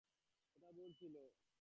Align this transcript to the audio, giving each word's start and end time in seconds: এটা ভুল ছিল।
এটা 0.57 0.69
ভুল 0.71 0.91
ছিল। 0.99 1.15